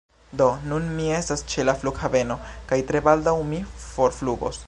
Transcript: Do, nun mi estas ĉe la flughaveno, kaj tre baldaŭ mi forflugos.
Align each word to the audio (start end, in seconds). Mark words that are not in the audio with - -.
Do, 0.39 0.45
nun 0.69 0.87
mi 0.99 1.05
estas 1.17 1.43
ĉe 1.51 1.65
la 1.67 1.75
flughaveno, 1.83 2.39
kaj 2.71 2.81
tre 2.89 3.05
baldaŭ 3.09 3.37
mi 3.53 3.63
forflugos. 3.87 4.59